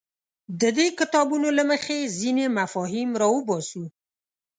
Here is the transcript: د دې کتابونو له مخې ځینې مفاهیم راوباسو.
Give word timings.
د 0.61 0.63
دې 0.77 0.87
کتابونو 0.99 1.47
له 1.57 1.63
مخې 1.71 1.97
ځینې 2.19 2.45
مفاهیم 2.59 3.09
راوباسو. 3.21 3.83